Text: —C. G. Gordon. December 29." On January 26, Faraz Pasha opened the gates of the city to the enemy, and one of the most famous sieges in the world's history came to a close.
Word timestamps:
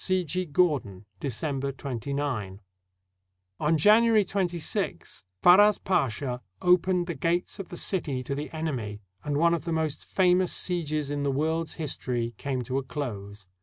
—C. 0.01 0.23
G. 0.23 0.45
Gordon. 0.45 1.05
December 1.19 1.71
29." 1.71 2.59
On 3.59 3.77
January 3.77 4.25
26, 4.25 5.23
Faraz 5.43 5.77
Pasha 5.77 6.41
opened 6.59 7.05
the 7.05 7.13
gates 7.13 7.59
of 7.59 7.69
the 7.69 7.77
city 7.77 8.23
to 8.23 8.33
the 8.33 8.51
enemy, 8.51 9.01
and 9.23 9.37
one 9.37 9.53
of 9.53 9.65
the 9.65 9.71
most 9.71 10.03
famous 10.03 10.51
sieges 10.51 11.11
in 11.11 11.21
the 11.21 11.29
world's 11.29 11.75
history 11.75 12.33
came 12.39 12.63
to 12.63 12.79
a 12.79 12.83
close. 12.83 13.47